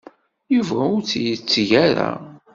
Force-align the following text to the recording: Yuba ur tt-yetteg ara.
Yuba 0.53 0.79
ur 0.95 1.01
tt-yetteg 1.03 1.69
ara. 1.85 2.09